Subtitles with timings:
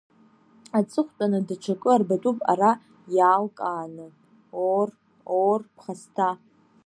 [0.77, 2.71] Аҵыхәтәаны даҽакы арбатәуп ара
[3.15, 4.05] иаалкааны,
[4.63, 4.89] Оор,
[5.35, 6.29] оор, ԥхасҭа!